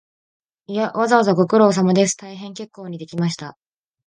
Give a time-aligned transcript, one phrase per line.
[0.65, 3.55] いや、わざわざご苦労です、大変結構にできました